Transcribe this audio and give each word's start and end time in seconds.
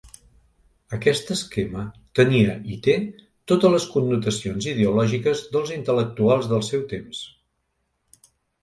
Aquest 0.95 1.27
esquema 1.35 1.83
tenia 2.19 2.55
i 2.77 2.79
té 2.87 2.95
totes 3.53 3.75
les 3.77 3.87
connotacions 3.97 4.71
ideològiques 4.73 5.45
dels 5.57 5.77
intel·lectuals 5.79 6.53
del 6.55 6.69
seu 6.73 6.87
temps. 6.97 7.23